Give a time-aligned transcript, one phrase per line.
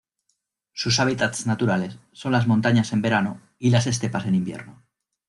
[0.73, 4.81] Sus hábitats naturales son las montañas en verano y las estepas en invierno.